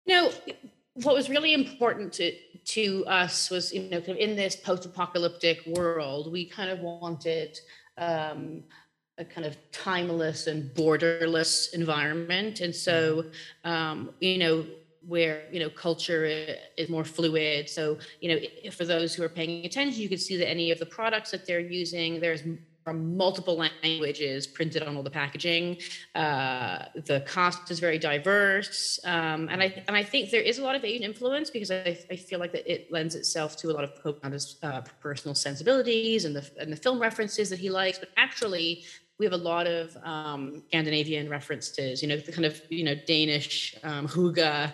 You 0.06 0.14
know, 0.14 0.32
what 0.94 1.14
was 1.14 1.28
really 1.28 1.54
important 1.54 2.12
to 2.14 2.32
to 2.64 3.04
us 3.06 3.50
was 3.50 3.72
you 3.72 3.82
know 3.90 4.00
kind 4.00 4.10
of 4.10 4.16
in 4.18 4.36
this 4.36 4.54
post-apocalyptic 4.56 5.64
world 5.66 6.30
we 6.30 6.44
kind 6.44 6.70
of 6.70 6.80
wanted 6.80 7.58
um, 7.96 8.62
a 9.18 9.24
kind 9.24 9.46
of 9.46 9.56
timeless 9.72 10.46
and 10.46 10.70
borderless 10.74 11.74
environment. 11.74 12.60
And 12.60 12.74
so 12.74 13.24
um, 13.64 14.10
you 14.20 14.38
know 14.38 14.66
where 15.06 15.44
you 15.50 15.60
know 15.60 15.70
culture 15.70 16.24
is 16.76 16.88
more 16.88 17.04
fluid. 17.04 17.68
So 17.68 17.98
you 18.20 18.28
know 18.28 18.70
for 18.70 18.84
those 18.84 19.14
who 19.14 19.22
are 19.22 19.28
paying 19.28 19.64
attention 19.64 20.00
you 20.00 20.08
can 20.08 20.18
see 20.18 20.36
that 20.36 20.48
any 20.48 20.70
of 20.70 20.78
the 20.78 20.86
products 20.86 21.30
that 21.30 21.46
they're 21.46 21.60
using 21.60 22.20
there's 22.20 22.42
from 22.84 23.16
multiple 23.16 23.56
languages 23.56 24.46
printed 24.46 24.82
on 24.82 24.96
all 24.96 25.02
the 25.02 25.10
packaging. 25.10 25.78
Uh, 26.14 26.84
the 27.06 27.20
cost 27.26 27.70
is 27.70 27.78
very 27.78 27.98
diverse, 27.98 28.98
um, 29.04 29.48
and 29.50 29.62
I 29.62 29.84
and 29.86 29.96
I 29.96 30.02
think 30.02 30.30
there 30.30 30.40
is 30.40 30.58
a 30.58 30.62
lot 30.62 30.74
of 30.76 30.84
Asian 30.84 31.04
influence 31.04 31.50
because 31.50 31.70
I, 31.70 31.98
I 32.10 32.16
feel 32.16 32.38
like 32.38 32.52
that 32.52 32.70
it 32.70 32.90
lends 32.90 33.14
itself 33.14 33.56
to 33.58 33.70
a 33.70 33.72
lot 33.72 33.84
of 33.84 33.94
Pope 34.02 34.20
uh, 34.24 34.80
personal 35.00 35.34
sensibilities 35.34 36.24
and 36.24 36.34
the 36.34 36.48
and 36.58 36.72
the 36.72 36.76
film 36.76 37.00
references 37.00 37.50
that 37.50 37.58
he 37.58 37.70
likes. 37.70 37.98
But 37.98 38.10
actually, 38.16 38.84
we 39.18 39.26
have 39.26 39.34
a 39.34 39.36
lot 39.36 39.66
of 39.66 39.96
um, 40.02 40.62
Scandinavian 40.68 41.28
references. 41.28 42.02
You 42.02 42.08
know, 42.08 42.16
the 42.16 42.32
kind 42.32 42.46
of 42.46 42.60
you 42.70 42.84
know 42.84 42.94
Danish 43.06 43.76
um, 43.84 44.08
hygge 44.08 44.72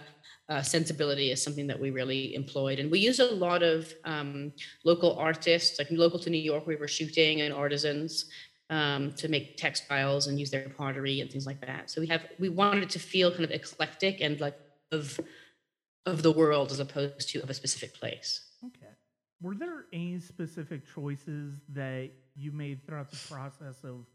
uh, 0.48 0.62
sensibility 0.62 1.32
is 1.32 1.42
something 1.42 1.66
that 1.66 1.78
we 1.78 1.90
really 1.90 2.34
employed. 2.34 2.78
And 2.78 2.90
we 2.90 3.00
use 3.00 3.18
a 3.18 3.24
lot 3.24 3.62
of 3.62 3.92
um, 4.04 4.52
local 4.84 5.16
artists, 5.18 5.78
like 5.78 5.88
local 5.90 6.18
to 6.20 6.30
New 6.30 6.38
York, 6.38 6.66
we 6.66 6.76
were 6.76 6.88
shooting 6.88 7.40
and 7.40 7.52
artisans 7.52 8.26
um, 8.70 9.12
to 9.12 9.28
make 9.28 9.56
textiles 9.56 10.26
and 10.26 10.38
use 10.38 10.50
their 10.50 10.68
pottery 10.68 11.20
and 11.20 11.30
things 11.30 11.46
like 11.46 11.60
that. 11.66 11.90
So 11.90 12.00
we 12.00 12.06
have 12.08 12.26
we 12.38 12.48
wanted 12.48 12.90
to 12.90 12.98
feel 12.98 13.30
kind 13.30 13.44
of 13.44 13.50
eclectic 13.50 14.20
and 14.20 14.40
like 14.40 14.58
of 14.92 15.18
of 16.04 16.22
the 16.22 16.32
world 16.32 16.70
as 16.70 16.80
opposed 16.80 17.28
to 17.30 17.40
of 17.40 17.50
a 17.50 17.54
specific 17.54 17.94
place. 17.94 18.42
Okay. 18.64 18.92
Were 19.40 19.54
there 19.54 19.86
any 19.92 20.18
specific 20.20 20.82
choices 20.94 21.60
that 21.70 22.10
you 22.34 22.52
made 22.52 22.86
throughout 22.86 23.10
the 23.10 23.18
process 23.28 23.84
of 23.84 24.06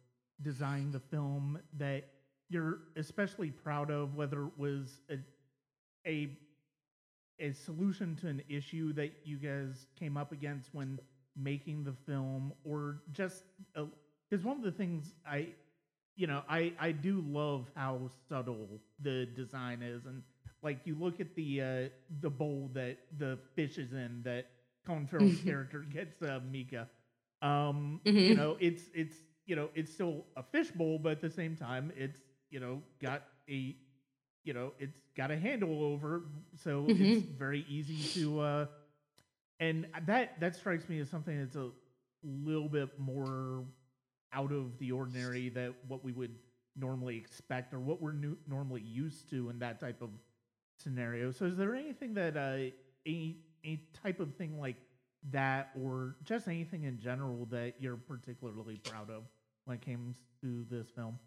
designing 0.41 0.91
the 0.91 1.00
film 1.00 1.59
that 1.77 2.05
you're 2.50 2.79
especially 2.95 3.51
proud 3.51 3.91
of, 3.91 4.15
whether 4.15 4.45
it 4.45 4.57
was 4.57 5.00
a 5.09 5.17
a 6.05 6.38
a 7.39 7.51
solution 7.53 8.15
to 8.17 8.27
an 8.27 8.41
issue 8.50 8.93
that 8.93 9.12
you 9.24 9.38
guys 9.38 9.88
came 9.98 10.15
up 10.15 10.31
against 10.31 10.70
when 10.74 11.00
making 11.36 11.84
the 11.84 11.93
film 12.05 12.53
or 12.63 13.01
just 13.12 13.43
because 14.29 14.46
one 14.46 14.58
of 14.58 14.63
the 14.63 14.72
things 14.72 15.13
i 15.25 15.48
you 16.15 16.27
know 16.27 16.41
i 16.50 16.74
i 16.79 16.91
do 16.91 17.24
love 17.27 17.67
how 17.75 18.00
subtle 18.27 18.79
the 19.01 19.25
design 19.36 19.81
is 19.81 20.05
and 20.05 20.22
like 20.62 20.79
you 20.86 20.96
look 21.00 21.20
at 21.20 21.34
the 21.36 21.62
uh 21.62 21.89
the 22.20 22.29
bowl 22.29 22.70
that 22.74 22.98
the 23.17 23.38
fish 23.55 23.77
is 23.77 23.93
in 23.93 24.22
that 24.24 24.48
colin 24.86 25.08
farrell's 25.08 25.39
character 25.43 25.79
gets 25.91 26.22
uh 26.22 26.39
mika 26.51 26.88
um 27.41 28.00
mm-hmm. 28.05 28.17
you 28.17 28.36
know 28.36 28.58
it's 28.60 28.84
it's 28.93 29.15
you 29.46 29.55
know 29.55 29.70
it's 29.74 29.91
still 29.91 30.25
a 30.36 30.43
fish 30.43 30.70
bowl 30.72 31.00
but 31.00 31.13
at 31.13 31.22
the 31.22 31.29
same 31.29 31.55
time 31.55 31.91
it's 31.96 32.20
you 32.50 32.60
know 32.60 32.81
got 33.01 33.24
a 33.50 33.75
you 34.43 34.53
know 34.53 34.74
it's 34.79 34.98
got 35.15 35.31
a 35.31 35.38
handle 35.38 35.83
over, 35.83 36.24
so 36.63 36.83
mm-hmm. 36.83 37.03
it's 37.03 37.25
very 37.25 37.65
easy 37.69 38.21
to. 38.21 38.39
Uh, 38.39 38.65
and 39.60 39.86
that 40.07 40.39
that 40.39 40.55
strikes 40.55 40.89
me 40.89 41.00
as 41.00 41.10
something 41.10 41.39
that's 41.39 41.55
a 41.55 41.69
little 42.24 42.69
bit 42.69 43.00
more 43.00 43.63
out 44.33 44.51
of 44.51 44.77
the 44.79 44.91
ordinary 44.91 45.50
that 45.50 45.74
what 45.88 46.03
we 46.03 46.12
would 46.12 46.36
normally 46.75 47.17
expect 47.17 47.74
or 47.74 47.79
what 47.79 48.01
we're 48.01 48.13
new, 48.13 48.38
normally 48.48 48.81
used 48.81 49.29
to 49.29 49.50
in 49.50 49.60
that 49.60 49.79
type 49.79 50.01
of 50.01 50.10
scenario. 50.77 51.31
So, 51.31 51.45
is 51.45 51.57
there 51.57 51.75
anything 51.75 52.13
that 52.15 52.38
uh, 52.38 52.71
a 53.07 53.38
a 53.65 53.79
type 54.01 54.19
of 54.19 54.36
thing 54.36 54.60
like 54.60 54.77
that, 55.31 55.69
or 55.79 56.15
just 56.24 56.48
anything 56.48 56.83
in 56.83 57.00
general 57.00 57.45
that 57.51 57.74
you're 57.79 57.98
particularly 57.98 58.77
proud 58.77 59.10
of 59.10 59.24
when 59.65 59.77
it 59.77 59.86
comes 59.86 60.17
to 60.41 60.65
this 60.69 60.89
film? 60.89 61.19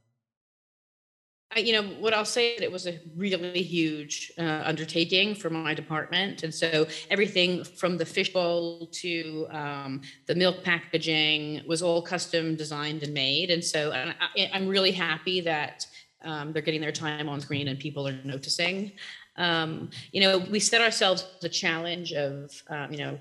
You 1.56 1.73
know 1.73 1.82
what 2.00 2.14
I'll 2.14 2.25
say 2.25 2.56
that 2.56 2.64
it 2.64 2.73
was 2.73 2.87
a 2.87 2.99
really 3.16 3.62
huge 3.62 4.32
uh, 4.38 4.62
undertaking 4.64 5.34
for 5.34 5.50
my 5.50 5.75
department, 5.75 6.42
and 6.42 6.54
so 6.54 6.87
everything 7.11 7.64
from 7.64 7.96
the 7.96 8.04
fishbowl 8.04 8.88
to 8.92 9.46
um, 9.50 10.02
the 10.26 10.34
milk 10.34 10.62
packaging 10.64 11.62
was 11.66 11.82
all 11.82 12.02
custom 12.02 12.56
designed 12.56 13.02
and 13.02 13.14
made. 13.14 13.50
And 13.50 13.62
so 13.62 13.92
I, 13.92 14.14
am 14.37 14.68
really 14.68 14.92
happy 14.92 15.40
that 15.42 15.87
um, 16.25 16.52
they're 16.52 16.62
getting 16.62 16.80
their 16.80 16.92
time 16.92 17.28
on 17.28 17.40
screen 17.40 17.68
and 17.68 17.78
people 17.78 18.08
are 18.08 18.18
noticing. 18.25 18.92
Um, 19.37 19.90
you 20.12 20.20
know, 20.20 20.38
we 20.38 20.61
set 20.61 20.80
ourselves 20.80 21.26
the 21.40 21.49
challenge 21.49 22.12
of 22.12 22.50
um, 22.68 22.92
you 22.92 22.99
know, 22.99 23.18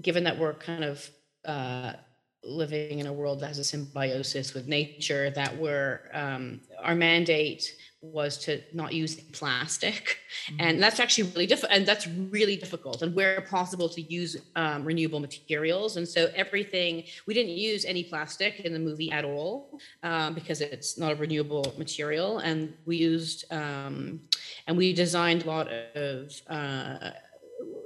given 0.00 0.24
that 0.24 0.38
we're 0.38 0.54
kind 0.54 0.84
of 0.84 1.10
uh, 1.44 1.94
living 2.42 2.98
in 2.98 3.06
a 3.06 3.12
world 3.12 3.40
that 3.40 3.48
has 3.48 3.58
a 3.58 3.64
symbiosis 3.64 4.54
with 4.54 4.66
nature 4.66 5.30
that 5.30 5.56
we're 5.56 6.00
um, 6.14 6.60
our 6.82 6.94
mandate 6.94 7.76
was 8.02 8.38
to 8.38 8.62
not 8.72 8.94
use 8.94 9.16
plastic. 9.32 10.16
Mm-hmm. 10.46 10.60
and 10.60 10.82
that's 10.82 11.00
actually 11.00 11.28
really 11.30 11.46
difficult 11.46 11.76
and 11.76 11.86
that's 11.86 12.06
really 12.06 12.56
difficult 12.56 13.02
and 13.02 13.14
where 13.14 13.40
possible 13.42 13.88
to 13.88 14.00
use 14.00 14.36
um, 14.56 14.84
renewable 14.84 15.20
materials. 15.20 15.96
And 15.96 16.08
so 16.08 16.30
everything 16.34 17.04
we 17.26 17.34
didn't 17.34 17.52
use 17.52 17.84
any 17.84 18.04
plastic 18.04 18.60
in 18.60 18.72
the 18.72 18.78
movie 18.78 19.10
at 19.10 19.24
all 19.24 19.78
um, 20.02 20.34
because 20.34 20.60
it's 20.60 20.96
not 20.96 21.12
a 21.12 21.16
renewable 21.16 21.74
material. 21.76 22.38
And 22.38 22.72
we 22.86 22.96
used 22.96 23.44
um, 23.52 24.20
and 24.66 24.76
we 24.76 24.92
designed 24.92 25.44
a 25.44 25.46
lot 25.46 25.68
of 25.68 26.32
uh, 26.48 27.10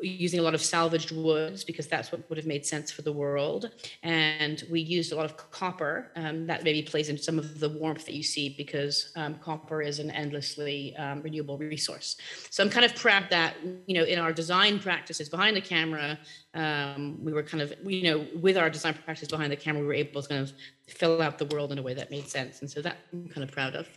using 0.02 0.40
a 0.40 0.42
lot 0.42 0.54
of 0.54 0.62
salvaged 0.62 1.12
woods 1.12 1.64
because 1.64 1.86
that's 1.86 2.12
what 2.12 2.28
would 2.28 2.38
have 2.38 2.46
made 2.46 2.64
sense 2.64 2.90
for 2.90 3.02
the 3.02 3.12
world. 3.12 3.70
And 4.02 4.62
we 4.70 4.80
used 4.80 5.12
a 5.12 5.16
lot 5.16 5.24
of 5.24 5.36
copper. 5.36 6.10
Um, 6.16 6.46
that 6.46 6.64
maybe 6.64 6.82
plays 6.82 7.08
into 7.08 7.22
some 7.22 7.38
of 7.38 7.60
the 7.60 7.68
warmth 7.68 8.04
that 8.06 8.14
you 8.14 8.22
see 8.22 8.54
because 8.56 9.12
um, 9.16 9.36
copper 9.36 9.82
is 9.82 9.98
an 9.98 10.10
endlessly 10.10 10.94
um, 10.96 11.22
renewable 11.22 11.58
resource. 11.58 12.16
So 12.50 12.62
I'm 12.62 12.70
kind 12.70 12.84
of 12.84 12.94
proud 12.94 13.24
that, 13.30 13.54
you 13.86 13.94
know, 13.94 14.04
in 14.04 14.18
our 14.18 14.32
design 14.32 14.78
practices 14.78 15.28
behind 15.28 15.56
the 15.56 15.60
camera, 15.60 16.18
um, 16.54 17.18
we 17.22 17.32
were 17.32 17.42
kind 17.42 17.62
of, 17.62 17.74
you 17.84 18.04
know, 18.04 18.26
with 18.40 18.56
our 18.56 18.70
design 18.70 18.94
practices 19.04 19.28
behind 19.28 19.50
the 19.52 19.56
camera, 19.56 19.80
we 19.80 19.86
were 19.86 19.94
able 19.94 20.22
to 20.22 20.28
kind 20.28 20.40
of 20.40 20.52
fill 20.86 21.22
out 21.22 21.38
the 21.38 21.46
world 21.46 21.72
in 21.72 21.78
a 21.78 21.82
way 21.82 21.94
that 21.94 22.10
made 22.10 22.28
sense. 22.28 22.60
And 22.60 22.70
so 22.70 22.82
that 22.82 22.98
I'm 23.12 23.28
kind 23.28 23.42
of 23.42 23.50
proud 23.50 23.74
of. 23.74 23.88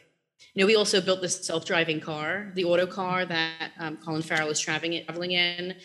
You 0.53 0.63
know, 0.63 0.67
we 0.67 0.75
also 0.75 1.01
built 1.01 1.22
this 1.22 1.46
self-driving 1.46 2.00
car, 2.00 2.51
the 2.56 2.65
auto 2.65 2.88
car 2.88 3.25
that 3.25 3.72
um, 3.79 3.98
Colin 3.98 4.22
Farrell 4.22 4.50
is 4.50 4.60
traveling, 4.60 5.03
traveling 5.06 5.32
in 5.32 5.75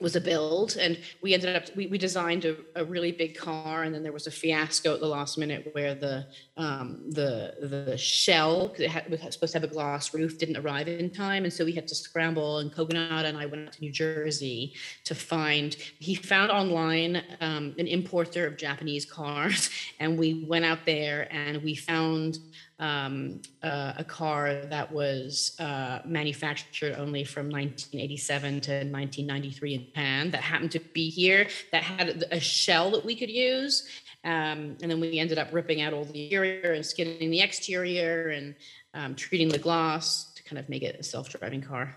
was 0.00 0.14
a 0.14 0.20
build 0.20 0.76
and 0.76 0.96
we 1.22 1.34
ended 1.34 1.56
up 1.56 1.64
we, 1.74 1.88
we 1.88 1.98
designed 1.98 2.44
a, 2.44 2.56
a, 2.76 2.84
really 2.84 3.10
big 3.10 3.36
car 3.36 3.82
and 3.82 3.92
then 3.92 4.04
there 4.04 4.12
was 4.12 4.28
a 4.28 4.30
fiasco 4.30 4.94
at 4.94 5.00
the 5.00 5.06
last 5.06 5.36
minute 5.36 5.68
where 5.72 5.92
the 5.92 6.24
um, 6.56 7.02
the 7.10 7.54
the 7.60 7.98
shell 7.98 8.72
it, 8.78 8.88
had, 8.88 9.06
it 9.06 9.10
was 9.10 9.34
supposed 9.34 9.52
to 9.52 9.58
have 9.58 9.68
a 9.68 9.72
glass 9.72 10.14
roof 10.14 10.38
didn't 10.38 10.56
arrive 10.56 10.86
in 10.86 11.10
time 11.10 11.42
and 11.42 11.52
so 11.52 11.64
we 11.64 11.72
had 11.72 11.88
to 11.88 11.96
scramble 11.96 12.58
and 12.58 12.72
Kogonada 12.72 13.24
and 13.24 13.36
i 13.36 13.46
went 13.46 13.66
out 13.66 13.72
to 13.72 13.80
new 13.80 13.90
jersey 13.90 14.72
to 15.02 15.16
find 15.16 15.74
he 15.74 16.14
found 16.14 16.52
online 16.52 17.20
um, 17.40 17.74
an 17.78 17.88
importer 17.88 18.46
of 18.46 18.56
japanese 18.56 19.04
cars 19.04 19.68
and 19.98 20.16
we 20.16 20.44
went 20.48 20.64
out 20.64 20.86
there 20.86 21.26
and 21.32 21.60
we 21.64 21.74
found 21.74 22.38
um, 22.78 23.40
uh, 23.62 23.94
a 23.96 24.04
car 24.04 24.54
that 24.66 24.92
was 24.92 25.56
uh, 25.58 26.00
manufactured 26.04 26.94
only 26.96 27.24
from 27.24 27.48
1987 27.50 28.60
to 28.60 28.72
1993 28.72 29.74
in 29.74 29.84
Japan 29.86 30.30
that 30.30 30.42
happened 30.42 30.70
to 30.72 30.80
be 30.80 31.10
here 31.10 31.48
that 31.72 31.82
had 31.82 32.24
a 32.30 32.38
shell 32.38 32.90
that 32.92 33.04
we 33.04 33.16
could 33.16 33.30
use. 33.30 33.88
Um, 34.24 34.76
and 34.82 34.90
then 34.90 35.00
we 35.00 35.18
ended 35.18 35.38
up 35.38 35.52
ripping 35.52 35.80
out 35.80 35.92
all 35.92 36.04
the 36.04 36.24
interior 36.24 36.72
and 36.72 36.84
skinning 36.84 37.30
the 37.30 37.40
exterior 37.40 38.28
and 38.28 38.54
um, 38.94 39.14
treating 39.14 39.48
the 39.48 39.58
glass 39.58 40.32
to 40.34 40.42
kind 40.44 40.58
of 40.58 40.68
make 40.68 40.82
it 40.82 40.96
a 40.98 41.02
self-driving 41.02 41.62
car. 41.62 41.96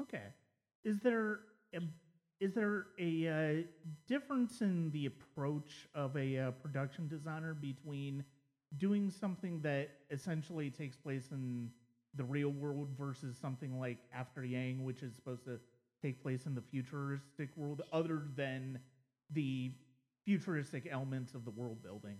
Okay. 0.00 0.22
Is 0.84 0.98
there 1.00 1.40
a, 1.74 1.80
is 2.40 2.54
there 2.54 2.86
a 2.98 3.28
uh, 3.28 3.62
difference 4.06 4.60
in 4.60 4.90
the 4.90 5.06
approach 5.06 5.88
of 5.94 6.16
a 6.16 6.38
uh, 6.38 6.50
production 6.52 7.08
designer 7.08 7.54
between 7.54 8.24
doing 8.76 9.10
something 9.10 9.60
that 9.62 9.88
essentially 10.10 10.70
takes 10.70 10.96
place 10.96 11.28
in 11.30 11.70
the 12.14 12.24
real 12.24 12.50
world 12.50 12.88
versus 12.98 13.36
something 13.40 13.78
like 13.78 13.98
After 14.14 14.44
Yang, 14.44 14.84
which 14.84 15.02
is 15.02 15.14
supposed 15.14 15.44
to 15.44 15.58
take 16.02 16.22
place 16.22 16.46
in 16.46 16.54
the 16.54 16.60
futuristic 16.60 17.50
world, 17.56 17.82
other 17.92 18.22
than 18.36 18.78
the 19.32 19.72
futuristic 20.24 20.88
elements 20.90 21.34
of 21.34 21.44
the 21.44 21.50
world 21.50 21.82
building? 21.82 22.16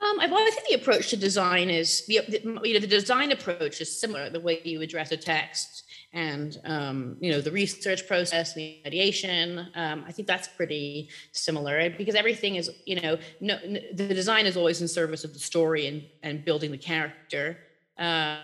Um, 0.00 0.18
I, 0.18 0.26
well, 0.26 0.42
I 0.42 0.50
think 0.50 0.68
the 0.68 0.74
approach 0.74 1.10
to 1.10 1.16
design 1.16 1.70
is 1.70 2.04
the, 2.06 2.20
the, 2.28 2.40
you 2.42 2.74
know 2.74 2.80
the 2.80 2.86
design 2.86 3.30
approach 3.30 3.80
is 3.80 4.00
similar. 4.00 4.30
The 4.30 4.40
way 4.40 4.60
you 4.64 4.80
address 4.80 5.12
a 5.12 5.16
text 5.16 5.84
and 6.12 6.60
um, 6.64 7.16
you 7.20 7.30
know 7.30 7.40
the 7.40 7.50
research 7.50 8.06
process, 8.06 8.54
the 8.54 8.80
ideation. 8.86 9.68
Um, 9.74 10.04
I 10.06 10.12
think 10.12 10.28
that's 10.28 10.48
pretty 10.48 11.08
similar 11.32 11.90
because 11.90 12.14
everything 12.14 12.56
is 12.56 12.70
you 12.84 13.00
know 13.00 13.18
no, 13.40 13.58
the 13.94 14.08
design 14.08 14.46
is 14.46 14.56
always 14.56 14.80
in 14.80 14.88
service 14.88 15.24
of 15.24 15.32
the 15.32 15.38
story 15.38 15.86
and 15.86 16.02
and 16.22 16.44
building 16.44 16.70
the 16.70 16.78
character. 16.78 17.58
Uh, 17.98 18.38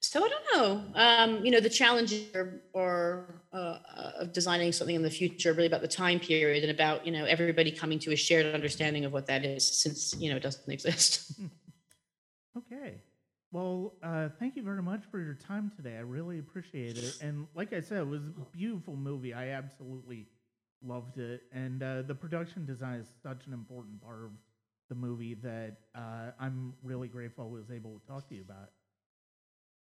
so 0.00 0.24
I 0.24 0.28
don't 0.28 0.44
know. 0.54 0.84
Um, 0.94 1.44
you 1.44 1.50
know, 1.50 1.58
the 1.58 1.68
challenges 1.68 2.28
are 2.74 3.42
uh, 3.52 3.78
of 4.20 4.32
designing 4.32 4.70
something 4.70 4.94
in 4.94 5.02
the 5.02 5.10
future, 5.10 5.52
really 5.52 5.66
about 5.66 5.80
the 5.80 5.88
time 5.88 6.20
period 6.20 6.62
and 6.62 6.70
about, 6.70 7.04
you 7.04 7.10
know, 7.10 7.24
everybody 7.24 7.72
coming 7.72 7.98
to 8.00 8.12
a 8.12 8.16
shared 8.16 8.54
understanding 8.54 9.04
of 9.04 9.12
what 9.12 9.26
that 9.26 9.44
is 9.44 9.66
since, 9.66 10.14
you 10.16 10.30
know, 10.30 10.36
it 10.36 10.42
doesn't 10.42 10.70
exist. 10.72 11.32
Okay. 12.56 12.94
Well, 13.50 13.94
uh, 14.02 14.28
thank 14.38 14.56
you 14.56 14.62
very 14.62 14.82
much 14.82 15.04
for 15.10 15.18
your 15.18 15.34
time 15.34 15.72
today. 15.74 15.96
I 15.96 16.00
really 16.00 16.38
appreciate 16.38 16.98
it. 16.98 17.16
And 17.22 17.46
like 17.54 17.72
I 17.72 17.80
said, 17.80 17.98
it 17.98 18.06
was 18.06 18.22
a 18.22 18.56
beautiful 18.56 18.94
movie. 18.94 19.32
I 19.32 19.50
absolutely 19.50 20.26
loved 20.82 21.18
it. 21.18 21.42
And 21.52 21.82
uh, 21.82 22.02
the 22.02 22.14
production 22.14 22.66
design 22.66 23.00
is 23.00 23.08
such 23.22 23.46
an 23.46 23.54
important 23.54 24.02
part 24.02 24.24
of 24.24 24.30
the 24.90 24.94
movie 24.94 25.34
that 25.34 25.78
uh, 25.94 26.32
I'm 26.38 26.74
really 26.82 27.08
grateful 27.08 27.44
I 27.44 27.48
was 27.48 27.70
able 27.70 27.98
to 27.98 28.06
talk 28.06 28.28
to 28.28 28.34
you 28.34 28.42
about. 28.42 28.70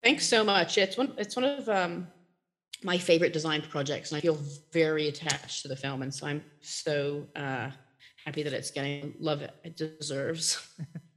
Thanks 0.02 0.26
so 0.26 0.44
much. 0.44 0.78
It's 0.78 0.96
one 0.96 1.12
it's 1.18 1.34
one 1.34 1.44
of 1.44 1.68
um, 1.68 2.06
my 2.84 2.98
favorite 2.98 3.32
design 3.32 3.62
projects, 3.62 4.12
and 4.12 4.18
I 4.18 4.20
feel 4.20 4.38
very 4.72 5.08
attached 5.08 5.62
to 5.62 5.68
the 5.68 5.76
film, 5.76 6.02
and 6.02 6.14
so 6.14 6.26
I'm 6.26 6.44
so 6.60 7.26
uh, 7.34 7.70
happy 8.24 8.44
that 8.44 8.52
it's 8.52 8.70
getting 8.70 9.14
love 9.18 9.42
it 9.42 9.76
deserves. 9.76 10.68